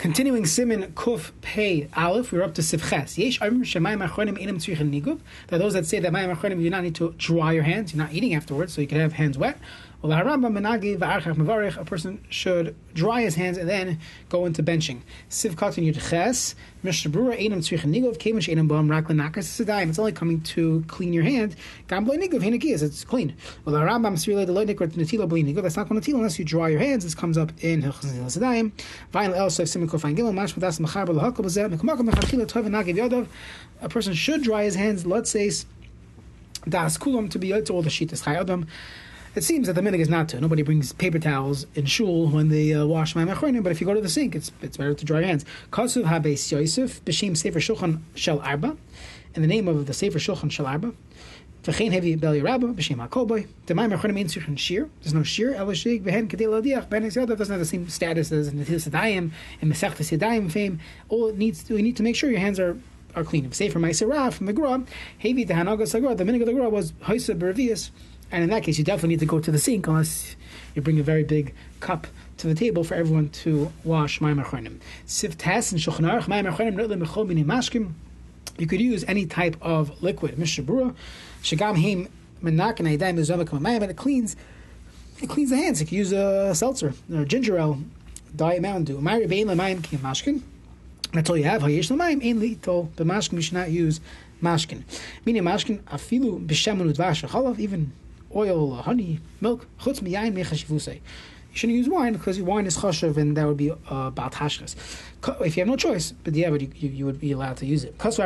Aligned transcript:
Continuing 0.00 0.46
Simin 0.46 0.92
Kuf 0.92 1.30
Pei 1.42 1.86
Aleph, 1.94 2.32
we're 2.32 2.42
up 2.42 2.54
to 2.54 2.62
Sivches. 2.62 3.18
Yesh 3.18 3.38
Arvim 3.38 3.60
Shemayim 3.60 4.08
Achronim 4.08 4.40
Enim 4.40 4.56
Tzrichen 4.56 4.90
Niguv. 4.90 5.20
There 5.48 5.58
are 5.58 5.62
those 5.62 5.74
that 5.74 5.84
say 5.84 5.98
that 5.98 6.10
Mayim 6.10 6.34
Achronim 6.34 6.56
you 6.56 6.62
do 6.62 6.70
not 6.70 6.84
need 6.84 6.94
to 6.94 7.14
dry 7.18 7.52
your 7.52 7.64
hands. 7.64 7.92
You're 7.92 8.02
not 8.02 8.14
eating 8.14 8.32
afterwards, 8.32 8.72
so 8.72 8.80
you 8.80 8.86
can 8.86 8.98
have 8.98 9.12
hands 9.12 9.36
wet. 9.36 9.58
Well, 10.02 10.12
a 10.12 11.84
person 11.84 12.24
should 12.30 12.74
dry 12.94 13.20
his 13.20 13.34
hands 13.34 13.58
and 13.58 13.68
then 13.68 13.98
go 14.30 14.46
into 14.46 14.62
benching. 14.62 15.02
Siv 15.28 15.56
Katan 15.56 15.92
Brura, 16.82 17.38
Einam 17.38 17.58
Tzrichen 17.58 17.94
Nigov, 17.94 18.16
Kamish 18.16 18.48
Einam 18.48 18.66
Bam 18.66 18.88
Rakla 18.88 19.08
Nakas 19.08 19.44
Sedayim. 19.44 19.90
It's 19.90 19.98
only 19.98 20.12
coming 20.12 20.40
to 20.40 20.82
clean 20.88 21.12
your 21.12 21.24
hand. 21.24 21.54
Gamblo 21.86 22.16
Nigov, 22.16 22.40
Hinakiyas, 22.40 22.82
it's 22.82 23.04
clean. 23.04 23.36
Well, 23.66 23.74
the 23.74 23.82
Loinik, 23.82 24.80
or 24.80 24.86
Natila 24.86 25.28
Bli 25.28 25.44
Nigov, 25.44 25.62
that's 25.64 25.76
not 25.76 25.86
going 25.86 26.00
to 26.00 26.12
unless 26.12 26.38
you 26.38 26.46
dry 26.46 26.70
your 26.70 26.80
hands. 26.80 27.04
This 27.04 27.14
comes 27.14 27.36
up 27.36 27.52
in 27.62 27.82
Hilchas 27.82 28.06
Sedayim. 28.38 28.72
Vayin 29.12 29.36
El 29.36 29.50
Sof 29.50 29.68
Simon 29.68 29.86
Kofan 29.86 30.16
Gimel, 30.16 30.32
Mash 30.32 30.54
Madas 30.54 30.80
Machar 30.80 31.04
Balahakal 31.04 31.44
Bazet, 31.44 31.70
Mekamakam 31.76 32.08
Mechachila 32.08 32.46
Tov. 32.46 33.28
A 33.82 33.88
person 33.90 34.14
should 34.14 34.42
dry 34.42 34.64
his 34.64 34.76
hands, 34.76 35.04
let's 35.04 35.28
say, 35.30 35.50
Das 36.66 36.96
Kulam 36.96 37.28
to 37.30 37.38
be 37.38 37.48
to 37.48 37.72
all 37.74 37.82
the 37.82 37.90
Shitas 37.90 38.22
Chayodam. 38.22 38.66
It 39.32 39.44
seems 39.44 39.68
that 39.68 39.74
the 39.74 39.80
minig 39.80 40.00
is 40.00 40.08
not 40.08 40.28
to. 40.30 40.40
Nobody 40.40 40.62
brings 40.62 40.92
paper 40.92 41.20
towels 41.20 41.64
in 41.76 41.86
shul 41.86 42.28
when 42.28 42.48
they 42.48 42.74
uh, 42.74 42.84
wash 42.84 43.14
Mayim 43.14 43.32
Achronim, 43.32 43.62
but 43.62 43.70
if 43.70 43.80
you 43.80 43.86
go 43.86 43.94
to 43.94 44.00
the 44.00 44.08
sink, 44.08 44.34
it's 44.34 44.50
it's 44.60 44.76
better 44.76 44.92
to 44.92 45.04
dry 45.04 45.20
your 45.20 45.28
hands. 45.28 45.44
Kasuv 45.70 46.04
habeis 46.04 46.50
Yosef 46.50 47.04
b'shem 47.04 47.36
sefer 47.36 47.60
shulchan 47.60 48.00
shel 48.16 48.40
arba, 48.40 48.76
in 49.36 49.42
the 49.42 49.46
name 49.46 49.68
of 49.68 49.86
the 49.86 49.94
sefer 49.94 50.18
shulchan 50.18 50.50
shel 50.50 50.66
arba. 50.66 50.94
V'chein 51.62 51.92
hevi 51.92 52.18
bel 52.18 52.32
yerabba 52.32 52.74
b'shem 52.74 52.96
Mayim 52.96 53.96
Achronim 53.96 54.18
ain't 54.18 54.30
suchan 54.30 54.58
shir. 54.58 54.88
There's 55.02 55.14
no 55.14 55.22
shir. 55.22 55.52
Elashig 55.52 56.02
v'hen 56.02 56.26
kadei 56.28 56.48
ladiach. 56.48 56.88
Ben 56.88 57.04
Yisrael 57.04 57.28
doesn't 57.28 57.52
have 57.52 57.60
the 57.60 57.66
same 57.66 57.88
status 57.88 58.32
as 58.32 58.50
Netilas 58.50 58.90
Yadayim 58.90 59.30
and 59.60 59.72
Mesechtes 59.72 60.18
Yadayim 60.18 60.50
fame. 60.50 60.80
All 61.08 61.28
it 61.28 61.38
needs 61.38 61.62
to, 61.64 61.76
you 61.76 61.82
need 61.84 61.96
to 61.98 62.02
make 62.02 62.16
sure 62.16 62.30
your 62.30 62.40
hands 62.40 62.58
are 62.58 62.76
are 63.14 63.22
clean. 63.22 63.50
Say 63.52 63.68
for 63.68 63.78
my 63.78 63.90
seraf 63.90 64.34
from 64.34 64.46
the 64.46 64.52
gra, 64.52 64.82
hevi 65.22 65.46
the 65.46 65.54
hanaga 65.54 65.82
sagra. 65.82 66.16
The 66.16 66.24
minig 66.24 66.40
of 66.40 66.46
the 66.46 66.52
gra 66.52 66.68
was 66.68 66.92
hoisa 67.04 67.38
bervius. 67.38 67.90
And 68.32 68.44
in 68.44 68.50
that 68.50 68.62
case, 68.62 68.78
you 68.78 68.84
definitely 68.84 69.10
need 69.10 69.20
to 69.20 69.26
go 69.26 69.40
to 69.40 69.50
the 69.50 69.58
sink 69.58 69.86
unless 69.86 70.36
you 70.74 70.82
bring 70.82 71.00
a 71.00 71.02
very 71.02 71.24
big 71.24 71.54
cup 71.80 72.06
to 72.38 72.46
the 72.46 72.54
table 72.54 72.84
for 72.84 72.94
everyone 72.94 73.28
to 73.30 73.72
wash 73.84 74.20
Mayim 74.20 74.38
and 74.38 74.46
Mayim 74.46 74.80
Mechol 77.02 77.44
Mashkim. 77.44 77.92
You 78.58 78.66
could 78.66 78.80
use 78.80 79.04
any 79.04 79.26
type 79.26 79.56
of 79.60 80.02
liquid, 80.02 80.36
Mishabura, 80.36 80.94
Shagam 81.42 81.76
Him 81.76 82.08
Menak 82.42 82.78
and 82.78 82.88
Aidai 82.88 83.14
Mizoma 83.14 83.44
Kamayim, 83.44 83.82
and 83.82 83.90
it 83.90 83.96
cleans, 83.96 84.36
it 85.20 85.28
cleans 85.28 85.50
the 85.50 85.56
hands. 85.56 85.80
You 85.80 85.86
could 85.86 85.96
use 85.96 86.12
a 86.12 86.54
seltzer 86.54 86.94
or 87.12 87.24
ginger 87.24 87.58
ale, 87.58 87.80
Diet 88.34 88.62
Mountain 88.62 88.84
Dew. 88.84 89.00
Mari 89.00 89.26
Bein 89.26 89.46
Lamayim 89.46 89.82
Kim 89.82 90.00
Mashkin. 90.00 90.42
That's 91.12 91.28
all 91.28 91.36
you 91.36 91.44
have. 91.44 91.62
Hayesh 91.62 91.90
Lamayim, 91.90 92.24
Ein 92.24 92.40
Lito, 92.40 92.88
but 92.96 93.06
Mashkin, 93.06 93.32
you 93.34 93.42
should 93.42 93.54
not 93.54 93.70
use 93.70 94.00
Mashkin. 94.42 94.84
Meaning 95.24 95.42
Mashkin, 95.42 95.80
Afilu 95.82 96.46
B'Shemun 96.46 96.92
Udvash 96.92 97.58
even 97.58 97.92
oil, 98.34 98.74
honey, 98.76 99.20
milk. 99.40 99.66
Chutz 99.80 100.00
miyayin 100.00 100.34
mechashivusei. 100.34 101.00
You 101.52 101.56
shouldn't 101.56 101.78
use 101.78 101.88
wine 101.88 102.12
because 102.12 102.40
wine 102.40 102.66
is 102.66 102.78
chashav 102.78 103.16
and 103.16 103.36
that 103.36 103.44
would 103.44 103.56
be 103.56 103.72
uh, 103.72 104.10
bat 104.10 104.30
hashkas. 104.32 104.76
If 105.44 105.56
you 105.56 105.62
have 105.62 105.68
no 105.68 105.74
choice, 105.76 106.12
but 106.22 106.34
yeah, 106.34 106.50
but 106.50 106.60
you, 106.60 106.70
you, 106.76 106.88
you 106.90 107.04
would 107.06 107.20
be 107.20 107.32
allowed 107.32 107.56
to 107.56 107.66
use 107.66 107.82
it. 107.82 107.96
If 107.98 108.16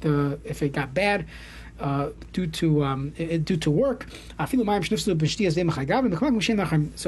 the 0.00 0.38
if 0.44 0.62
it 0.62 0.72
got 0.72 0.94
bad 0.94 1.26
uh, 1.78 2.08
due 2.32 2.46
to 2.46 2.84
um, 2.84 3.10
due 3.10 3.56
to 3.56 3.70
work, 3.70 4.06
so 4.38 4.44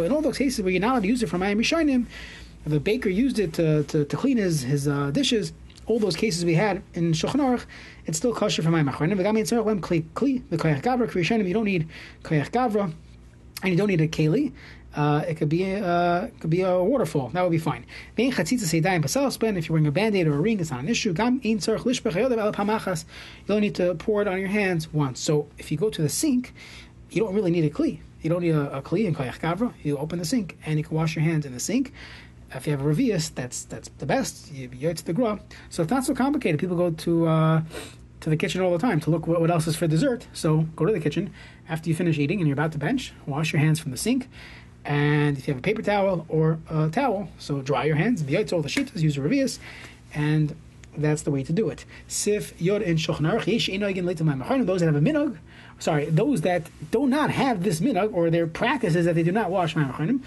in 0.02 0.12
all 0.12 0.20
those 0.20 0.38
cases 0.38 0.62
where 0.62 0.70
you're 0.70 0.80
not 0.80 0.90
allowed 0.90 1.02
to 1.02 1.08
use 1.08 1.22
it 1.22 1.30
for 1.30 1.38
mayim 1.38 1.56
rishonim, 1.56 2.04
the 2.66 2.80
baker 2.80 3.08
used 3.08 3.38
it 3.38 3.54
to, 3.54 3.84
to, 3.84 4.04
to 4.04 4.16
clean 4.16 4.36
his 4.36 4.60
his 4.62 4.86
uh, 4.86 5.10
dishes 5.10 5.54
all 5.86 5.98
those 5.98 6.16
cases 6.16 6.44
we 6.44 6.54
had 6.54 6.82
in 6.94 7.12
Shulchan 7.12 7.40
Aruch, 7.40 7.64
it's 8.06 8.18
still 8.18 8.34
kosher 8.34 8.62
for 8.62 8.70
Mayim 8.70 8.90
Achronim. 8.90 9.16
You 11.46 11.54
don't 11.54 11.64
need 11.64 11.88
koyach 12.22 12.50
gavra, 12.50 12.92
and 13.62 13.70
you 13.70 13.76
don't 13.76 13.88
need 13.88 14.00
a 14.00 14.08
keli. 14.08 14.52
Uh, 14.94 15.24
it 15.26 15.34
could 15.34 15.48
be 15.48 15.64
a, 15.72 15.84
uh, 15.84 16.28
could 16.38 16.50
be 16.50 16.60
a 16.60 16.80
waterfall. 16.80 17.28
That 17.30 17.42
would 17.42 17.50
be 17.50 17.58
fine. 17.58 17.84
If 18.16 18.38
you're 18.38 18.82
wearing 19.68 19.86
a 19.86 19.90
band-aid 19.90 20.26
or 20.28 20.34
a 20.34 20.40
ring, 20.40 20.60
it's 20.60 20.70
not 20.70 20.80
an 20.80 20.88
issue. 20.88 21.12
You 21.16 21.24
only 23.48 23.60
need 23.60 23.74
to 23.74 23.94
pour 23.96 24.22
it 24.22 24.28
on 24.28 24.38
your 24.38 24.48
hands 24.48 24.92
once. 24.92 25.18
So 25.20 25.48
if 25.58 25.72
you 25.72 25.78
go 25.78 25.90
to 25.90 26.00
the 26.00 26.08
sink, 26.08 26.54
you 27.10 27.20
don't 27.22 27.34
really 27.34 27.50
need 27.50 27.64
a 27.64 27.70
kli. 27.70 27.98
You 28.22 28.30
don't 28.30 28.42
need 28.42 28.50
a, 28.50 28.78
a 28.78 28.82
kli 28.82 29.06
in 29.06 29.14
koyach 29.16 29.40
gavra. 29.40 29.72
You 29.82 29.98
open 29.98 30.20
the 30.20 30.24
sink 30.24 30.56
and 30.64 30.78
you 30.78 30.84
can 30.84 30.96
wash 30.96 31.16
your 31.16 31.24
hands 31.24 31.44
in 31.44 31.52
the 31.52 31.60
sink 31.60 31.92
if 32.54 32.66
you 32.66 32.72
have 32.72 32.80
a 32.80 32.84
revius, 32.84 33.34
that's 33.34 33.64
that's 33.64 33.88
the 33.98 34.06
best. 34.06 34.52
You 34.52 34.68
to 34.68 35.04
the 35.04 35.12
gra. 35.12 35.40
So 35.70 35.82
it's 35.82 35.90
not 35.90 36.04
so 36.04 36.14
complicated. 36.14 36.60
People 36.60 36.76
go 36.76 36.90
to 36.90 37.26
uh, 37.26 37.62
to 38.20 38.30
the 38.30 38.36
kitchen 38.36 38.60
all 38.60 38.72
the 38.72 38.78
time 38.78 39.00
to 39.00 39.10
look 39.10 39.26
what, 39.26 39.40
what 39.40 39.50
else 39.50 39.66
is 39.66 39.76
for 39.76 39.86
dessert. 39.86 40.26
So 40.32 40.66
go 40.76 40.84
to 40.84 40.92
the 40.92 41.00
kitchen 41.00 41.32
after 41.68 41.88
you 41.88 41.94
finish 41.94 42.18
eating 42.18 42.40
and 42.40 42.48
you're 42.48 42.54
about 42.54 42.72
to 42.72 42.78
bench. 42.78 43.12
Wash 43.26 43.52
your 43.52 43.60
hands 43.60 43.80
from 43.80 43.90
the 43.90 43.96
sink. 43.96 44.28
And 44.84 45.38
if 45.38 45.48
you 45.48 45.54
have 45.54 45.60
a 45.60 45.62
paper 45.62 45.82
towel 45.82 46.26
or 46.28 46.58
a 46.68 46.88
towel, 46.90 47.28
so 47.38 47.60
dry 47.62 47.84
your 47.84 47.96
hands. 47.96 48.22
V'yotz 48.22 48.52
all 48.52 48.62
the 48.62 48.68
shitas, 48.68 49.00
use 49.00 49.16
a 49.16 49.20
revius, 49.20 49.58
and 50.14 50.54
that's 50.96 51.22
the 51.22 51.30
way 51.30 51.42
to 51.42 51.52
do 51.52 51.68
it. 51.70 51.84
Sif 52.06 52.60
yod 52.60 52.82
in 52.82 52.96
shochnarch 52.96 53.46
yesh 53.46 53.66
Those 54.66 54.80
that 54.80 54.86
have 54.86 54.96
a 54.96 55.00
minog 55.00 55.38
sorry, 55.84 56.06
those 56.06 56.40
that 56.40 56.66
do 56.90 57.06
not 57.06 57.30
have 57.30 57.62
this 57.62 57.80
minhag 57.80 58.14
or 58.14 58.30
their 58.30 58.46
practices 58.46 59.04
that 59.04 59.14
they 59.14 59.22
do 59.22 59.30
not 59.30 59.50
wash 59.50 59.74
ma'amachonim. 59.74 60.22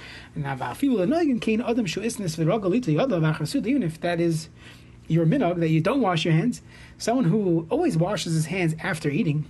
Even 3.65 3.83
if 3.83 4.01
that 4.01 4.21
is 4.21 4.49
your 5.07 5.25
minhag 5.25 5.59
that 5.59 5.69
you 5.69 5.81
don't 5.81 6.01
wash 6.01 6.25
your 6.25 6.33
hands, 6.35 6.61
someone 6.99 7.25
who 7.25 7.65
always 7.71 7.97
washes 7.97 8.35
his 8.35 8.45
hands 8.45 8.75
after 8.79 9.09
eating. 9.09 9.45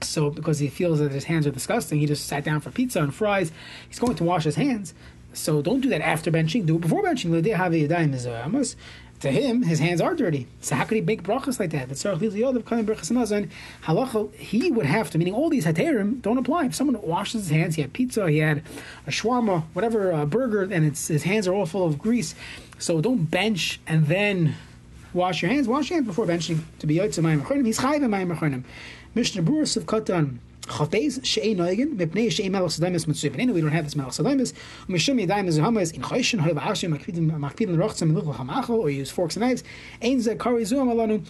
So, 0.00 0.30
because 0.30 0.60
he 0.60 0.68
feels 0.68 1.00
that 1.00 1.10
his 1.10 1.24
hands 1.24 1.46
are 1.46 1.50
disgusting, 1.50 1.98
he 1.98 2.06
just 2.06 2.26
sat 2.26 2.44
down 2.44 2.60
for 2.60 2.70
pizza 2.70 3.02
and 3.02 3.12
fries. 3.12 3.50
He's 3.88 3.98
going 3.98 4.14
to 4.16 4.24
wash 4.24 4.44
his 4.44 4.54
hands. 4.54 4.94
So, 5.32 5.60
don't 5.60 5.80
do 5.80 5.88
that 5.88 6.02
after 6.02 6.30
benching. 6.30 6.66
Do 6.66 6.76
it 6.76 6.82
before 6.82 7.02
benching 7.02 7.30
to 9.22 9.30
him, 9.30 9.62
his 9.62 9.78
hands 9.78 10.00
are 10.00 10.14
dirty. 10.14 10.46
So 10.60 10.74
how 10.74 10.84
could 10.84 10.96
he 10.96 11.00
make 11.00 11.22
brachas 11.22 11.58
like 11.58 11.70
that? 11.70 11.88
Halacha, 13.84 14.34
he 14.34 14.70
would 14.70 14.86
have 14.86 15.10
to, 15.10 15.18
meaning 15.18 15.34
all 15.34 15.48
these 15.48 15.64
haterim 15.64 16.20
don't 16.20 16.38
apply. 16.38 16.66
If 16.66 16.74
someone 16.74 17.00
washes 17.00 17.42
his 17.42 17.50
hands, 17.50 17.76
he 17.76 17.82
had 17.82 17.92
pizza, 17.92 18.28
he 18.28 18.38
had 18.38 18.62
a 19.06 19.10
shawarma, 19.10 19.62
whatever, 19.72 20.10
a 20.10 20.26
burger, 20.26 20.62
and 20.62 20.84
it's, 20.84 21.08
his 21.08 21.22
hands 21.22 21.46
are 21.48 21.54
all 21.54 21.66
full 21.66 21.86
of 21.86 21.98
grease. 21.98 22.34
So 22.78 23.00
don't 23.00 23.30
bench 23.30 23.80
and 23.86 24.06
then 24.06 24.56
wash 25.14 25.40
your 25.42 25.50
hands. 25.50 25.68
Wash 25.68 25.90
your 25.90 25.98
hands 25.98 26.06
before 26.08 26.26
benching 26.26 26.60
to 26.80 26.86
be 26.86 26.96
yotze 26.96 27.22
mayim. 27.22 27.64
He's 27.64 27.78
chayv 27.78 28.00
mayim. 28.00 28.64
Mishnah 29.14 29.42
Burus 29.42 29.76
of 29.76 29.86
Katan. 29.86 30.38
Chafez 30.62 31.24
she'ei 31.24 31.54
noigen 31.54 31.96
mepnei 31.96 32.30
she'ei 32.30 32.48
melech 32.48 32.70
sadamis 32.70 33.06
mitzuv. 33.06 33.38
And 33.38 33.52
we 33.52 33.60
don't 33.60 33.72
have 33.72 33.84
this. 33.84 33.94
Mishum 33.94 35.26
yadayim 35.26 35.48
is 35.48 35.58
hamas 35.58 35.92
in 35.92 36.02
or 38.70 38.90
use 38.90 39.10
forks 39.10 39.36
and 39.36 39.44
knives. 39.44 39.64
Ein 40.00 40.20
ze 40.20 40.36
kari 40.36 40.62
zuam 40.62 40.88
alanu. 40.88 41.26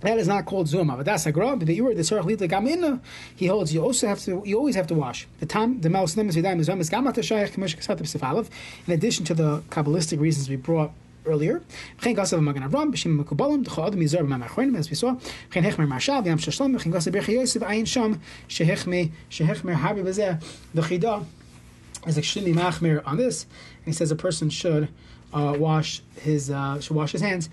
That 0.00 0.18
is 0.18 0.28
not 0.28 0.44
called 0.44 0.68
zuma, 0.68 0.94
but 0.94 1.06
that's 1.06 1.24
a 1.24 1.32
grab. 1.32 1.60
But 1.60 1.70
you 1.70 1.88
are 1.88 1.94
the 1.94 2.22
lita 2.22 2.46
gamina. 2.46 3.00
He 3.34 3.46
holds 3.46 3.72
you 3.72 3.82
also 3.82 4.08
have 4.08 4.20
to. 4.24 4.42
You 4.44 4.58
always 4.58 4.74
have 4.74 4.88
to 4.88 4.94
wash. 4.94 5.26
The 5.40 5.46
time 5.46 5.80
the 5.80 5.88
melech 5.88 6.10
sadamis 6.10 6.34
yadayim 6.34 6.60
is 6.60 6.68
hamas 6.68 6.90
gamat 6.90 7.14
shayach 7.14 7.52
k'mesh 7.52 7.76
kasat 7.76 7.98
b'sefalev. 7.98 8.50
In 8.86 8.92
addition 8.92 9.24
to 9.24 9.34
the 9.34 9.62
kabbalistic 9.70 10.20
reasons 10.20 10.50
we 10.50 10.56
brought 10.56 10.92
earlier. 11.26 11.62
As 12.02 14.90
we 14.90 14.96
saw. 14.96 15.16
The 20.74 20.82
chida 20.82 21.24
is 22.06 22.18
extremely 22.18 22.52
machmir 22.52 23.02
on 23.04 23.16
this, 23.16 23.44
and 23.44 23.86
he 23.86 23.92
says 23.92 24.10
a 24.10 24.16
person 24.16 24.50
should 24.50 24.88
uh, 25.32 25.54
wash 25.58 26.02
his 26.20 26.50
uh, 26.50 26.80
should 26.80 26.96
wash 26.96 27.12
his 27.12 27.20
hands 27.20 27.48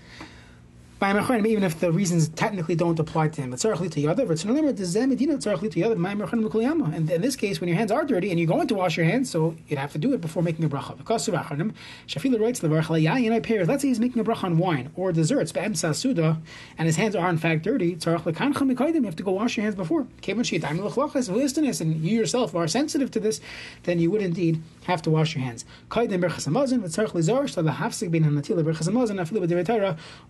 even 1.02 1.64
if 1.64 1.80
the 1.80 1.92
reasons 1.92 2.28
technically 2.28 2.74
don't 2.74 2.98
apply 2.98 3.28
to 3.28 3.42
him. 3.42 3.52
It's. 3.52 3.64
And 3.64 3.74
in 7.10 7.20
this 7.20 7.36
case, 7.36 7.60
when 7.60 7.68
your 7.68 7.76
hands 7.76 7.92
are 7.92 8.04
dirty 8.04 8.30
and 8.30 8.38
you're 8.38 8.48
going 8.48 8.68
to 8.68 8.74
wash 8.74 8.96
your 8.96 9.04
hands, 9.04 9.30
so 9.30 9.54
you'd 9.68 9.78
have 9.78 9.92
to 9.92 9.98
do 9.98 10.14
it 10.14 10.20
before 10.20 10.42
making 10.42 10.64
a 10.64 10.68
bracha. 10.68 10.96
Because 10.96 11.28
Shafila 11.28 12.40
writes 12.40 12.60
the 12.60 12.68
Let's 12.68 13.82
say 13.82 13.88
he's 13.88 14.00
making 14.00 14.20
a 14.20 14.24
bracha 14.24 14.44
on 14.44 14.58
wine 14.58 14.90
or 14.96 15.12
desserts, 15.12 15.52
suda, 15.52 16.38
and 16.78 16.86
his 16.86 16.96
hands 16.96 17.14
are 17.14 17.28
in 17.28 17.38
fact 17.38 17.64
dirty. 17.64 17.86
You 17.86 19.04
have 19.04 19.16
to 19.16 19.22
go 19.22 19.32
wash 19.32 19.56
your 19.56 19.64
hands 19.64 19.74
before. 19.74 20.06
And 20.26 22.04
you 22.04 22.18
yourself 22.18 22.54
are 22.54 22.68
sensitive 22.68 23.10
to 23.10 23.20
this, 23.20 23.40
then 23.82 23.98
you 23.98 24.10
would 24.10 24.22
indeed 24.22 24.62
have 24.84 25.02
to 25.02 25.10
wash 25.10 25.34
your 25.34 25.44
hands. 25.44 25.64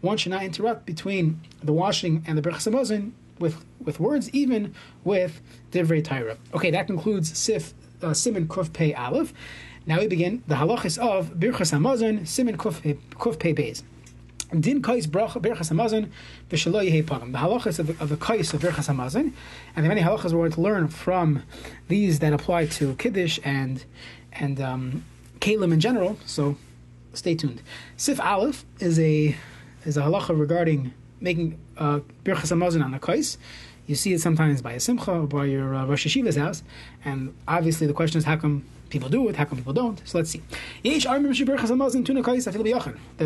One 0.00 0.16
should 0.16 0.30
not 0.30 0.42
interrupt 0.42 0.86
between 0.86 1.40
the 1.62 1.72
washing 1.72 2.24
and 2.26 2.38
the 2.38 2.42
Berchas 2.42 3.12
with, 3.38 3.64
with 3.80 4.00
words, 4.00 4.30
even 4.30 4.74
with 5.02 5.40
Divrei 5.72 6.04
Torah. 6.04 6.36
Okay, 6.54 6.70
that 6.70 6.86
concludes 6.86 7.36
Sif, 7.36 7.74
uh, 8.02 8.14
Simon 8.14 8.46
Kuf 8.46 8.72
Pei 8.72 8.94
Aleph. 8.94 9.32
Now 9.86 9.98
we 9.98 10.06
begin 10.06 10.42
the 10.46 10.54
halachas 10.54 10.96
of 10.98 11.34
Birchas 11.34 11.72
Hamazon, 11.72 12.26
Simin 12.26 12.56
Kuf 12.56 12.80
Pei 12.80 13.54
Beis. 13.54 13.82
Din 14.60 14.82
kais 14.82 15.06
birchas 15.06 15.70
hamazon 15.70 16.10
v'shelo 16.48 16.88
yehi. 16.88 17.04
The 17.04 17.38
halachas 17.38 17.78
of 17.80 17.86
the, 17.88 18.02
of 18.02 18.08
the 18.08 18.16
kais 18.16 18.54
of 18.54 18.60
birchas 18.60 18.88
hamazon, 18.88 19.32
and 19.74 19.84
the 19.84 19.88
many 19.88 20.00
halachas 20.00 20.32
we're 20.32 20.40
going 20.40 20.52
to 20.52 20.60
learn 20.60 20.88
from 20.88 21.42
these 21.88 22.20
that 22.20 22.32
apply 22.32 22.66
to 22.66 22.94
kiddush 22.94 23.40
and 23.42 23.84
and 24.38 24.60
um, 24.60 25.04
kalim 25.40 25.72
in 25.72 25.80
general. 25.80 26.18
So 26.26 26.56
stay 27.12 27.34
tuned. 27.34 27.62
Sif 27.96 28.20
Aleph 28.20 28.64
is 28.80 28.98
a 28.98 29.36
is 29.84 29.96
a 29.96 30.02
halacha 30.02 30.38
regarding 30.38 30.92
making 31.20 31.58
uh, 31.78 32.00
birchas 32.24 32.52
hamazon 32.52 32.84
on 32.84 32.92
the 32.92 32.98
kais. 32.98 33.38
You 33.86 33.94
see 33.94 34.14
it 34.14 34.20
sometimes 34.20 34.62
by 34.62 34.72
a 34.72 34.80
simcha 34.80 35.12
or 35.12 35.26
by 35.26 35.44
your 35.44 35.74
uh, 35.74 35.84
Rosh 35.86 36.06
Hashiva's 36.06 36.36
house, 36.36 36.62
and 37.04 37.34
obviously 37.46 37.86
the 37.86 37.92
question 37.92 38.18
is 38.18 38.24
how 38.24 38.36
come 38.36 38.64
people 38.88 39.08
do 39.08 39.28
it, 39.28 39.36
how 39.36 39.44
come 39.44 39.58
people 39.58 39.72
don't? 39.72 40.00
So 40.08 40.18
let's 40.18 40.30
see. 40.30 40.40
There 40.82 40.92
are 40.94 41.00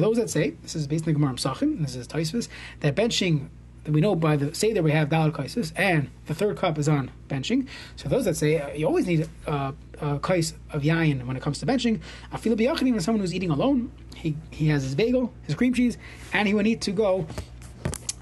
those 0.00 0.16
that 0.16 0.31
say, 0.31 0.50
this 0.62 0.75
is 0.75 0.87
based 0.87 1.02
on 1.02 1.12
the 1.12 1.12
Gemara 1.12 1.34
Sachim, 1.34 1.81
this 1.82 1.94
is 1.94 2.08
Taisvis, 2.08 2.49
that 2.81 2.96
benching 2.96 3.49
we 3.88 4.00
know 4.00 4.14
by 4.14 4.37
the 4.37 4.55
say 4.55 4.73
that 4.73 4.82
we 4.82 4.93
have 4.93 5.08
dalal 5.08 5.31
kaisis, 5.31 5.73
and 5.76 6.11
the 6.26 6.35
third 6.35 6.56
cup 6.56 6.79
is 6.79 6.88
on 6.88 7.11
benching. 7.29 7.67
So 7.96 8.08
those 8.08 8.25
that 8.25 8.37
say 8.37 8.58
uh, 8.58 8.69
you 8.70 8.87
always 8.87 9.06
need 9.06 9.29
uh, 9.46 9.73
a 10.00 10.19
kais 10.19 10.55
of 10.70 10.82
yayin 10.82 11.26
when 11.26 11.37
it 11.37 11.43
comes 11.43 11.58
to 11.61 11.67
benching, 11.67 12.00
I 12.32 12.37
feel 12.37 12.58
even 12.61 13.00
someone 13.00 13.20
who's 13.20 13.35
eating 13.35 13.50
alone, 13.50 13.93
he 14.14 14.37
he 14.50 14.69
has 14.69 14.82
his 14.82 14.94
bagel, 14.94 15.32
his 15.44 15.55
cream 15.55 15.75
cheese, 15.75 15.99
and 16.32 16.46
he 16.46 16.55
would 16.55 16.64
need 16.64 16.81
to 16.82 16.93
go 16.93 17.26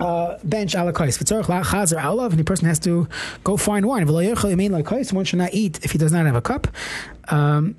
uh, 0.00 0.38
bench 0.44 0.74
ala 0.74 0.92
kais. 0.92 1.18
chazer 1.18 2.00
alav, 2.00 2.30
and 2.30 2.38
the 2.38 2.44
person 2.44 2.66
has 2.66 2.78
to 2.80 3.08
go 3.44 3.56
find 3.56 3.86
wine. 3.86 4.06
One 4.06 5.24
should 5.24 5.38
not 5.38 5.54
eat 5.54 5.84
if 5.84 5.92
he 5.92 5.98
does 5.98 6.12
not 6.12 6.26
have 6.26 6.36
a 6.36 6.42
cup. 6.42 6.68
Um, 7.28 7.76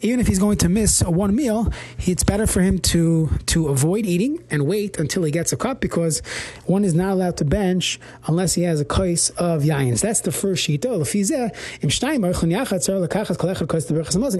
even 0.00 0.20
if 0.20 0.26
he's 0.26 0.38
going 0.38 0.56
to 0.58 0.68
miss 0.68 1.02
one 1.02 1.36
meal, 1.36 1.72
it's 1.98 2.24
better 2.24 2.46
for 2.46 2.60
him 2.60 2.78
to 2.78 3.28
to 3.46 3.68
avoid 3.68 4.06
eating 4.06 4.42
and 4.50 4.66
wait 4.66 4.98
until 4.98 5.22
he 5.22 5.30
gets 5.30 5.52
a 5.52 5.56
cup 5.56 5.80
because 5.80 6.20
one 6.66 6.84
is 6.84 6.94
not 6.94 7.12
allowed 7.12 7.36
to 7.38 7.44
bench 7.44 7.98
unless 8.26 8.54
he 8.54 8.62
has 8.62 8.80
a 8.80 8.84
kais 8.84 9.30
of 9.30 9.62
yayin. 9.62 10.00
that's 10.00 10.20
the 10.20 10.32
first 10.32 10.66
shita. 10.66 10.84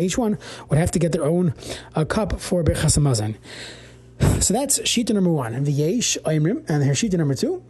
Each 0.00 0.18
one 0.18 0.38
would 0.68 0.78
have 0.78 0.90
to 0.90 0.98
get 0.98 1.12
their 1.12 1.24
own 1.24 1.54
uh, 1.94 2.04
cup 2.04 2.40
for 2.40 2.64
berchas 2.64 3.34
So 4.42 4.54
that's 4.54 4.78
shita 4.80 5.14
number 5.14 5.30
one. 5.30 5.54
And 5.54 5.66
the 5.66 5.72
yesh 5.72 6.16
and 6.24 6.82
here's 6.82 7.02
shita 7.02 7.18
number 7.18 7.34
two. 7.34 7.62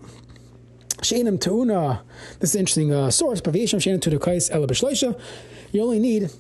Sheinim 0.99 1.39
Teuna. 1.39 2.01
This 2.41 2.51
is 2.51 2.55
an 2.55 2.61
interesting 2.61 2.93
uh, 2.93 3.11
source. 3.11 3.41
But 3.41 3.55
V'yesham 3.55 3.79
Sheinim 3.79 4.01
Teuna 4.01 4.21
Kais 4.21 4.51
Ela 4.51 4.67
B'Shleisha. 4.67 5.19
You 5.73 5.83
only 5.83 5.99
need 5.99 6.31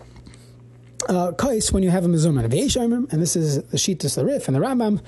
uh, 1.09 1.33
Kais 1.33 1.73
when 1.73 1.83
you 1.83 1.91
have 1.91 2.05
a. 2.05 2.09
V'yesham, 2.49 3.12
and 3.12 3.23
this 3.23 3.37
is 3.37 3.62
the 3.65 3.77
Shittas, 3.77 4.15
the 4.15 4.25
Rif, 4.25 4.49
and 4.49 4.56
the 4.56 4.61
Rambam 4.61 5.01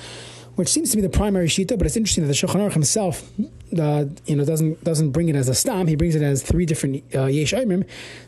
which 0.56 0.68
seems 0.68 0.90
to 0.90 0.96
be 0.96 1.02
the 1.02 1.08
primary 1.08 1.46
shita, 1.48 1.78
but 1.78 1.86
it's 1.86 1.96
interesting 1.96 2.24
that 2.24 2.28
the 2.28 2.34
Shulchan 2.34 2.56
Aruch 2.56 2.72
himself, 2.72 3.30
uh, 3.78 4.06
you 4.26 4.36
know, 4.36 4.44
doesn't 4.44 4.82
doesn't 4.82 5.10
bring 5.10 5.28
it 5.28 5.36
as 5.36 5.48
a 5.48 5.54
stam. 5.54 5.86
He 5.86 5.96
brings 5.96 6.14
it 6.14 6.22
as 6.22 6.42
three 6.42 6.66
different 6.66 7.04
uh, 7.14 7.26
yesh. 7.26 7.54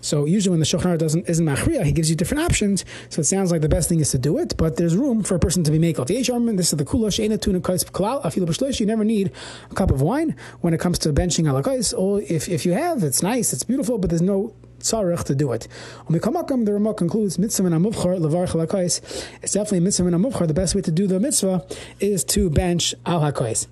So 0.00 0.26
usually 0.26 0.50
when 0.50 0.60
the 0.60 0.66
Shulchan 0.66 0.94
Aruch 0.94 0.98
doesn't 0.98 1.28
isn't 1.28 1.44
machriya, 1.44 1.84
he 1.84 1.92
gives 1.92 2.10
you 2.10 2.16
different 2.16 2.44
options. 2.44 2.84
So 3.08 3.20
it 3.20 3.24
sounds 3.24 3.50
like 3.50 3.62
the 3.62 3.68
best 3.68 3.88
thing 3.88 4.00
is 4.00 4.10
to 4.10 4.18
do 4.18 4.38
it, 4.38 4.56
but 4.56 4.76
there's 4.76 4.94
room 4.94 5.22
for 5.22 5.34
a 5.34 5.38
person 5.38 5.64
to 5.64 5.70
be 5.70 5.78
makel. 5.78 6.08
Yesh 6.08 6.28
aimim. 6.28 6.56
This 6.56 6.72
is 6.72 6.76
the 6.76 6.84
kula 6.84 7.08
sheina 7.08 7.40
tuna 7.40 7.60
kais 7.60 7.84
klal 7.84 8.22
afilu. 8.22 8.78
You 8.78 8.86
never 8.86 9.04
need 9.04 9.32
a 9.70 9.74
cup 9.74 9.90
of 9.90 10.02
wine 10.02 10.36
when 10.60 10.74
it 10.74 10.80
comes 10.80 10.98
to 11.00 11.12
benching 11.12 11.44
alakais. 11.46 11.98
Or 11.98 12.20
if 12.20 12.48
if 12.48 12.66
you 12.66 12.72
have, 12.72 13.02
it's 13.02 13.22
nice, 13.22 13.52
it's 13.52 13.64
beautiful, 13.64 13.98
but 13.98 14.10
there's 14.10 14.22
no 14.22 14.54
tzarech 14.80 15.24
to 15.24 15.34
do 15.34 15.52
it. 15.52 15.68
Umikamakam, 16.08 16.64
the 16.64 16.72
Ramah 16.72 16.94
concludes, 16.94 17.38
mitzvah 17.38 17.66
and 17.66 17.84
amuvchar, 17.84 18.18
levar. 18.18 18.48
It's 19.42 19.52
definitely 19.52 19.80
mitzvah 19.80 20.06
and 20.06 20.24
amuvchar. 20.24 20.46
The 20.46 20.54
best 20.54 20.74
way 20.74 20.82
to 20.82 20.90
do 20.90 21.06
the 21.06 21.20
mitzvah 21.20 21.64
is 22.00 22.24
to 22.24 22.50
bench 22.50 22.94
al 23.06 23.20
hakais. 23.20 23.66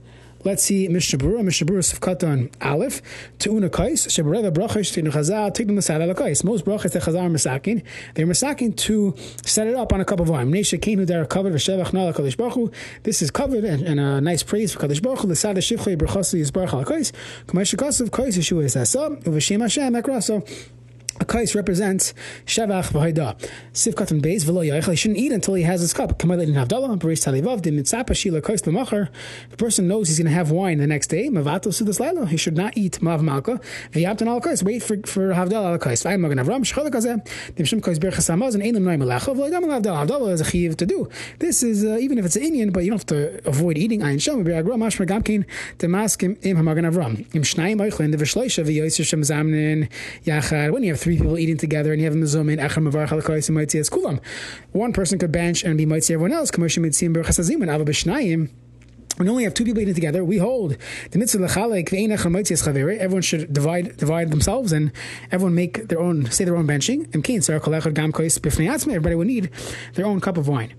Let's 0.47 0.63
see 0.63 0.87
Mishnah 0.87 1.19
Berurah, 1.19 1.43
Mishnah 1.43 1.67
Berurah 1.67 1.93
Sifkatan 1.99 2.53
Aleph, 2.65 3.03
Tu'una 3.41 3.69
Kais, 3.69 4.07
Shebareva 4.07 4.53
Brachas, 4.53 4.95
Tinu 4.95 5.11
Chazal, 5.11 5.51
Tignu 5.53 5.73
Masad 5.73 6.01
Ala 6.01 6.15
Kais. 6.15 6.45
Most 6.45 6.65
brachas 6.65 6.93
that 6.93 7.03
Chazal 7.03 7.23
are 7.23 7.29
Masakin, 7.29 7.83
they're 8.15 8.29
Masakin 8.29 8.77
to 8.77 9.17
set 9.45 9.67
it 9.67 9.75
up 9.75 9.93
on 9.93 10.01
a 10.01 10.05
cup 10.05 10.21
of 10.21 10.29
wine. 10.29 10.53
Nesha 10.53 10.79
Kenu 10.79 11.05
Dara 11.05 11.27
covered, 11.27 11.53
Veshevach 11.53 11.93
Nala 11.93 12.15
Kadosh 12.15 12.37
Baruch 12.37 12.73
This 13.03 13.23
is 13.23 13.33
covered 13.33 13.65
and, 13.65 13.83
and 13.83 13.99
a 13.99 14.21
nice 14.21 14.45
praise 14.45 14.73
for 14.73 14.87
Kadosh 14.87 15.03
Baruch 15.03 15.23
Hu, 15.23 15.29
L'sada 15.29 15.61
Shivchei 15.61 15.97
Brachas 15.97 16.33
Yisbarach 16.39 16.87
Kais, 16.87 17.11
Kamash 17.49 17.75
Kasav 17.75 18.11
Kais 18.11 18.39
Yeshua 18.39 18.63
Yisasa, 18.63 19.21
Uvashim 19.25 19.63
Hashem. 19.63 20.45
Kais 21.27 21.55
represents 21.55 22.15
Shevach 22.47 22.93
v'Haida. 22.93 23.39
Sivkat 23.73 24.11
and 24.11 24.23
Beis 24.23 24.45
v'lo 24.45 24.67
yaichel. 24.67 24.91
He 24.91 24.97
shouldn't 24.97 25.19
eat 25.19 25.33
until 25.33 25.55
he 25.55 25.63
has 25.63 25.81
his 25.81 25.93
cup. 25.93 26.19
Kamal 26.19 26.41
in 26.41 26.51
Havdalah, 26.51 26.99
Baris 26.99 27.25
Talivav, 27.25 27.61
dimitzapa 27.61 28.17
Shila 28.17 28.41
Kais 28.41 28.67
l'macher. 28.67 29.09
The 29.51 29.57
person 29.57 29.89
knows 29.89 30.09
he's 30.09 30.19
going 30.19 30.27
to 30.27 30.33
have 30.33 30.51
wine 30.51 30.79
the 30.79 30.87
next 30.87 31.09
day. 31.09 31.29
Mavato 31.29 31.69
Sudas 31.69 32.01
Laila. 32.01 32.27
He 32.27 32.37
should 32.37 32.57
not 32.57 32.77
eat 32.77 33.03
Mav 33.03 33.23
Malka. 33.23 33.61
V'yabtan 33.93 34.27
al 34.27 34.41
kais. 34.41 34.63
Wait 34.63 34.83
for, 34.83 34.97
for 35.07 35.33
Havdalah 35.33 35.73
al 35.73 35.79
kais. 35.79 36.03
V'ayim 36.05 36.21
Magan 36.21 36.39
Avram, 36.39 36.61
Shchala 36.61 36.91
Kazeh. 36.91 37.55
Dim 37.55 37.67
Shem 37.67 37.81
Kais 37.81 37.99
Hamaz, 37.99 38.55
and 38.55 38.63
Eilim 38.63 38.83
Noim 38.83 39.03
Melacha. 39.03 39.35
V'loidam 39.35 39.71
al 39.71 39.81
Havdalah. 39.81 40.07
Havdalah 40.07 40.33
is 40.33 40.41
a 40.41 40.45
chiv 40.45 40.77
to 40.77 40.87
do. 40.87 41.09
This 41.39 41.63
is, 41.63 41.85
uh, 41.85 41.99
even 41.99 42.19
if 42.19 42.25
it's 42.25 42.37
an 42.37 42.43
Indian, 42.43 42.71
but 42.71 42.85
you 42.85 42.91
don't 42.91 42.99
have 42.99 43.07
to 43.07 43.49
avoid 43.49 43.79
eating 43.79 44.01
Ayin 44.01 44.21
Shem. 44.21 44.45
V'yagro 44.45 44.77
Mashma 44.77 45.07
Gamkin, 45.07 45.45
Demaskim 45.79 46.45
Im 46.45 46.57
Hamagan 46.57 46.91
Avram. 46.91 47.35
Im 47.35 47.43
Shnayim 47.43 47.77
Eichlin, 47.77 48.13
the 48.13 48.19
V'shleisha, 48.19 48.65
V'yoyser 48.65 49.05
Shem 49.05 49.23
Zamnin, 49.23 49.89
Yachad. 50.25 50.73
When 50.73 50.83
you 50.83 50.93
have 50.93 51.01
three 51.01 51.16
people 51.17 51.39
eating 51.39 51.57
together, 51.57 51.93
and 51.93 52.01
you 52.01 52.07
have 52.07 52.15
a 52.15 52.17
mitzi 52.17 52.39
kulam. 52.39 54.21
One 54.73 54.93
person 54.93 55.19
could 55.19 55.33
bench 55.33 55.65
and 55.65 55.77
be 55.77 55.87
mitzi 55.87 56.15
everyone 56.15 56.33
else. 56.33 56.51
And. 56.51 58.49
We 59.19 59.31
only 59.31 59.45
have 59.45 59.55
two 59.55 59.65
people 59.65 59.81
eating 59.81 59.95
together. 59.95 60.23
We 60.23 60.37
hold 60.37 60.77
the 61.11 61.19
mitzvah. 61.19 61.49
Everyone 61.49 63.23
should 63.23 63.51
divide 63.51 63.97
divide 63.97 64.31
themselves 64.31 64.73
and 64.73 64.93
everyone 65.33 65.55
make 65.55 65.89
their 65.89 66.01
own 66.01 66.31
say 66.31 66.45
their 66.45 66.55
own 66.55 66.67
benching. 66.67 67.15
And 67.15 67.25
Everybody 68.91 69.15
would 69.15 69.27
need 69.27 69.51
their 69.95 70.05
own 70.05 70.21
cup 70.21 70.37
of 70.37 70.49
wine. 70.49 70.75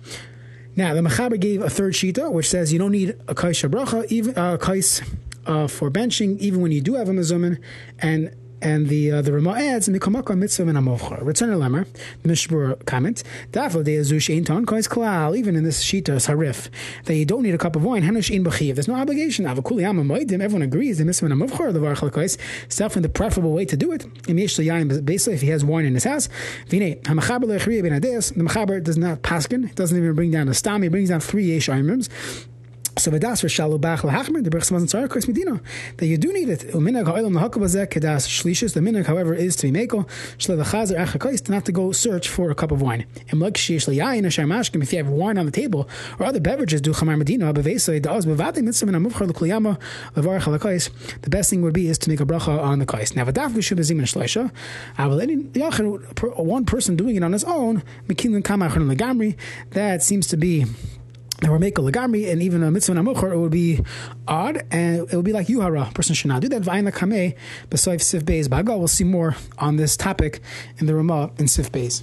Now 0.75 0.93
the 0.93 1.01
Mechaber 1.01 1.39
gave 1.39 1.63
a 1.63 1.69
third 1.71 1.95
shita, 1.95 2.31
which 2.31 2.47
says 2.47 2.71
you 2.71 2.77
don't 2.77 2.91
need 2.91 3.15
a 3.27 3.33
kais 3.33 3.65
even 4.09 4.37
uh, 4.37 4.57
kais 4.57 5.01
uh, 5.47 5.67
for 5.67 5.89
benching, 5.89 6.37
even 6.37 6.61
when 6.61 6.71
you 6.71 6.81
do 6.81 6.93
have 6.93 7.09
a 7.09 7.13
mezumin, 7.13 7.59
and 7.97 8.35
and 8.61 8.87
the 8.87 9.11
uh, 9.11 9.21
the 9.21 9.33
Rama 9.33 9.51
adds 9.51 9.87
mikamaka 9.87 10.37
mitzvah 10.37 10.67
and 10.67 10.77
amovcha. 10.77 11.23
Return 11.23 11.51
a 11.51 11.57
lemmer. 11.57 11.87
The 12.23 12.29
Mishbur 12.29 12.83
comment. 12.85 13.23
Dafla 13.51 13.83
de 13.83 13.97
azush 13.97 14.45
ton 14.45 14.65
kois 14.65 14.87
klal. 14.87 15.37
Even 15.37 15.55
in 15.55 15.63
this 15.63 15.83
shita 15.83 16.15
harif, 16.15 16.69
that 17.05 17.15
you 17.15 17.25
don't 17.25 17.43
need 17.43 17.53
a 17.53 17.57
cup 17.57 17.75
of 17.75 17.83
wine. 17.83 18.03
Hanush 18.03 18.33
ein 18.33 18.43
b'chiv. 18.43 18.75
There's 18.75 18.87
no 18.87 18.95
obligation. 18.95 19.45
Avakuli 19.45 19.81
yama 19.81 20.03
moedim. 20.03 20.41
Everyone 20.41 20.63
agrees. 20.63 20.97
The 20.97 21.05
mitzvah 21.05 21.27
and 21.27 21.41
amovcha 21.41 21.71
the 21.73 21.79
varchal 21.79 22.11
kois. 22.11 22.37
Definitely 22.75 23.03
the 23.03 23.09
preferable 23.09 23.53
way 23.53 23.65
to 23.65 23.77
do 23.77 23.91
it. 23.91 24.05
Basically, 24.25 25.33
if 25.33 25.41
he 25.41 25.47
has 25.47 25.63
wine 25.63 25.85
in 25.85 25.93
his 25.93 26.03
house, 26.03 26.29
vine 26.67 26.95
hamachaber 27.03 27.45
lechriya 27.45 27.83
ben 27.83 28.01
The 28.01 28.43
mechaber 28.43 28.83
does 28.83 28.97
not 28.97 29.21
paskin. 29.21 29.69
It 29.69 29.75
doesn't 29.75 29.97
even 29.97 30.13
bring 30.13 30.31
down 30.31 30.47
a 30.47 30.53
stam. 30.53 30.81
He 30.81 30.89
brings 30.89 31.09
down 31.09 31.19
three 31.19 31.45
yesh 31.45 31.69
aimrims. 31.69 32.09
So 32.97 33.11
v'das 33.11 33.41
for 33.41 33.47
shalu 33.47 33.79
bach 33.79 34.01
lahachmer 34.01 34.43
the 34.43 34.49
berachas 34.49 34.71
mazon 34.71 34.87
tzara 34.87 35.07
kos 35.07 35.27
medina 35.27 35.61
that 35.97 36.07
you 36.07 36.17
do 36.17 36.33
need 36.33 36.49
it. 36.49 36.61
Uminag 36.71 37.05
ha'olam 37.05 37.33
lahakabazeh 37.37 37.87
kedas 37.87 38.27
shlishis. 38.27 38.73
The 38.73 38.79
minag, 38.79 39.05
however, 39.05 39.35
is 39.35 39.55
to 39.57 39.71
be 39.71 39.79
meko 39.79 40.07
shlev 40.39 40.63
chazer 40.65 40.97
achakos 40.97 41.43
to 41.45 41.51
not 41.51 41.65
to 41.65 41.71
go 41.71 41.91
search 41.91 42.27
for 42.27 42.49
a 42.49 42.55
cup 42.55 42.71
of 42.71 42.81
wine. 42.81 43.05
And 43.29 43.39
like 43.39 43.53
sheish 43.53 43.87
liyayin 43.87 44.25
asher 44.25 44.45
mashkim 44.45 44.81
if 44.81 44.91
you 44.91 44.97
have 44.97 45.09
wine 45.09 45.37
on 45.37 45.45
the 45.45 45.51
table 45.51 45.87
or 46.17 46.25
other 46.25 46.39
beverages 46.39 46.81
do 46.81 46.91
chamar 46.91 47.19
medina 47.19 47.53
bevesay 47.53 48.01
da'az 48.01 48.25
bevati 48.25 48.63
mitzvah 48.63 48.87
and 48.91 49.05
amuvchar 49.05 49.27
l'kliyama 49.27 49.77
levarach 50.15 50.41
halakos. 50.41 50.89
The 51.21 51.29
best 51.29 51.51
thing 51.51 51.61
would 51.61 51.73
be 51.73 51.89
is 51.89 51.99
to 51.99 52.09
make 52.09 52.19
a 52.19 52.25
bracha 52.25 52.59
on 52.59 52.79
the 52.79 52.87
kais. 52.87 53.15
Now 53.15 53.25
v'daf 53.25 53.51
v'shuv 53.51 53.77
bezim 53.77 53.99
and 53.99 54.07
shleisha. 54.07 54.51
One 56.37 56.65
person 56.65 56.95
doing 56.95 57.15
it 57.15 57.23
on 57.23 57.33
his 57.33 57.43
own, 57.43 57.83
mekilin 58.07 58.41
kamachon 58.41 58.91
legamri. 58.91 59.35
That 59.71 60.01
seems 60.01 60.25
to 60.27 60.37
be 60.37 60.65
and 61.41 61.51
we're 61.51 61.59
making 61.59 61.85
legami 61.85 62.31
and 62.31 62.41
even 62.41 62.63
a 62.63 62.71
mitzvah 62.71 62.93
namuchar, 62.93 63.31
it 63.31 63.37
would 63.37 63.51
be 63.51 63.79
odd 64.27 64.63
and 64.71 65.07
it 65.11 65.15
would 65.15 65.25
be 65.25 65.33
like 65.33 65.47
yuhara. 65.47 65.89
A 65.89 65.93
person 65.93 66.15
should 66.15 66.29
not 66.29 66.41
do 66.41 66.49
that. 66.49 66.63
V'ayin 66.63 66.89
lakame 66.89 67.35
b'soif 67.69 68.01
sif 68.01 68.25
beis. 68.25 68.49
We'll 68.49 68.87
see 68.87 69.03
more 69.03 69.35
on 69.57 69.75
this 69.75 69.95
topic 69.95 70.41
in 70.77 70.87
the 70.87 70.95
Ramah 70.95 71.31
in 71.37 71.47
sif 71.47 71.71
beis. 71.71 72.01